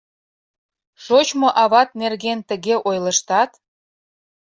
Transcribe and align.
—Шочмо 1.03 1.47
ават 1.63 1.89
нерген 2.01 2.39
тыге 2.49 2.75
ойлыштат?! 2.89 3.51